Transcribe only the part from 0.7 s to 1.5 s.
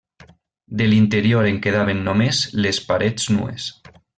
De l'interior